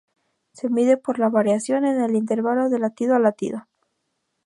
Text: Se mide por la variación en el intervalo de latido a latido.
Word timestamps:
Se 0.53 0.67
mide 0.67 0.97
por 0.97 1.19
la 1.19 1.29
variación 1.29 1.85
en 1.85 2.01
el 2.01 2.15
intervalo 2.15 2.69
de 2.71 2.79
latido 2.79 3.13
a 3.13 3.19
latido. 3.19 3.67